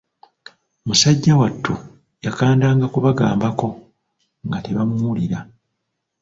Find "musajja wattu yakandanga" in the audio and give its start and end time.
0.87-2.85